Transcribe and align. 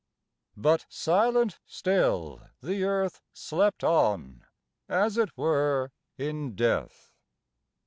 But 0.57 0.87
silent 0.89 1.59
still 1.67 2.41
The 2.61 2.83
Earth 2.85 3.21
slept 3.33 3.83
on, 3.83 4.43
as 4.89 5.15
it 5.15 5.37
were 5.37 5.91
in 6.17 6.55
death. 6.55 7.11